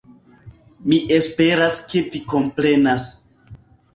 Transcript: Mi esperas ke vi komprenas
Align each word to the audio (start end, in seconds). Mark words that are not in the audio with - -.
Mi 0.93 0.97
esperas 1.17 1.83
ke 1.91 2.03
vi 2.15 2.21
komprenas 2.33 3.05